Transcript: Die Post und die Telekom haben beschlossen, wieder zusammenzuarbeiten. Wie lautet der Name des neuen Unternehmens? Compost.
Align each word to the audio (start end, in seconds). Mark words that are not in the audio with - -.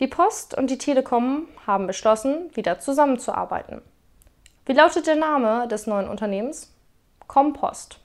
Die 0.00 0.06
Post 0.06 0.56
und 0.56 0.70
die 0.70 0.78
Telekom 0.78 1.48
haben 1.66 1.86
beschlossen, 1.86 2.54
wieder 2.54 2.78
zusammenzuarbeiten. 2.78 3.82
Wie 4.64 4.72
lautet 4.72 5.06
der 5.06 5.16
Name 5.16 5.66
des 5.66 5.86
neuen 5.86 6.08
Unternehmens? 6.08 6.72
Compost. 7.26 7.98